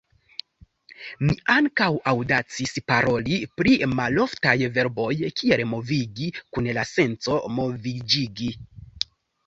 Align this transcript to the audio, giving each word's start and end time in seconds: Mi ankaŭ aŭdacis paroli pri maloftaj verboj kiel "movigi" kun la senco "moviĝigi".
Mi 1.27 1.35
ankaŭ 1.55 1.89
aŭdacis 2.13 2.73
paroli 2.93 3.39
pri 3.61 3.75
maloftaj 3.93 4.57
verboj 4.81 5.11
kiel 5.43 5.67
"movigi" 5.77 6.35
kun 6.51 6.75
la 6.83 6.91
senco 6.97 7.43
"moviĝigi". 7.61 8.55